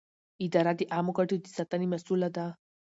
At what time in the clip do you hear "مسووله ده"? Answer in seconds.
1.93-2.45